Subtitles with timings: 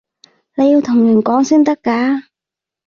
[0.55, 2.23] 你要同人講先得㗎